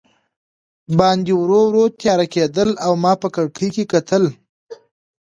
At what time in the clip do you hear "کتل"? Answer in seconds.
3.93-4.23